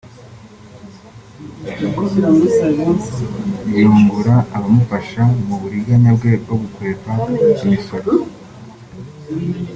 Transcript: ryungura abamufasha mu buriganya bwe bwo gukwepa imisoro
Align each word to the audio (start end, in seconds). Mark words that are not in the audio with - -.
ryungura 3.67 4.35
abamufasha 4.55 5.21
mu 5.45 5.55
buriganya 5.61 6.09
bwe 6.17 6.31
bwo 6.41 6.55
gukwepa 6.61 7.11
imisoro 7.63 8.11